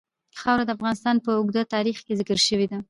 خاوره 0.41 0.63
د 0.65 0.69
افغانستان 0.77 1.15
په 1.25 1.29
اوږده 1.37 1.63
تاریخ 1.73 1.97
کې 2.05 2.17
ذکر 2.19 2.37
شوې 2.47 2.65
ده. 2.71 2.77